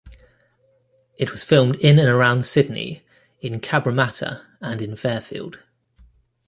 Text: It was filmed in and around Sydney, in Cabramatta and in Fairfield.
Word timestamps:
It 1.19 1.29
was 1.31 1.43
filmed 1.43 1.75
in 1.75 1.99
and 1.99 2.09
around 2.09 2.43
Sydney, 2.47 3.03
in 3.39 3.59
Cabramatta 3.59 4.43
and 4.59 4.81
in 4.81 4.95
Fairfield. 4.95 5.59